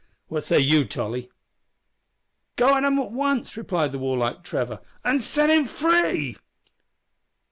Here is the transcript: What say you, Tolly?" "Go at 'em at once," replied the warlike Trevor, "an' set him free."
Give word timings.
What 0.29 0.43
say 0.43 0.57
you, 0.57 0.83
Tolly?" 0.83 1.29
"Go 2.55 2.75
at 2.75 2.83
'em 2.83 2.97
at 2.97 3.11
once," 3.11 3.55
replied 3.55 3.91
the 3.91 3.99
warlike 3.99 4.41
Trevor, 4.41 4.79
"an' 5.05 5.19
set 5.19 5.51
him 5.51 5.65
free." 5.65 6.37